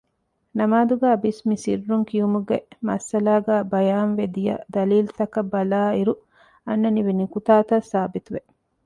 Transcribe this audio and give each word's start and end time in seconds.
ނަމާދުގައި 0.59 1.17
ބިސްމި 1.23 1.55
ސިއްރުން 1.63 2.05
ކިއުމުގެ 2.09 2.57
މައްސަލާގައި 2.87 3.65
ބަޔާންވެދިޔަ 3.71 4.55
ދަލީލުތަކަށް 4.73 5.51
ބަލާއިރު 5.53 6.13
އަންނަނިވި 6.67 7.11
ނުކުތާތައް 7.19 7.87
ސާބިތުވެ 7.91 8.41